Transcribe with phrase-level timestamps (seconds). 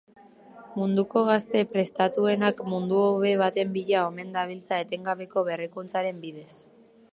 [0.77, 6.53] Munduko gazte prestatuenak mundu hobe baten bila omen dabiltza etengabeko berrikuntzaren bidez.